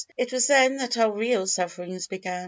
It 0.17 0.33
was 0.33 0.47
then 0.47 0.77
that 0.77 0.97
our 0.97 1.11
real 1.11 1.45
sufferings 1.45 2.07
began. 2.07 2.39